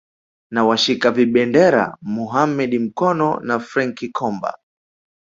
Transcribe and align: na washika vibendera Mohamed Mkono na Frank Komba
na 0.51 0.65
washika 0.65 1.11
vibendera 1.11 1.97
Mohamed 2.01 2.79
Mkono 2.81 3.39
na 3.39 3.59
Frank 3.59 4.09
Komba 4.11 4.57